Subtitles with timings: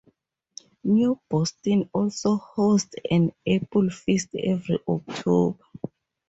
[0.83, 5.63] New Boston also hosts an Apple Fest every October.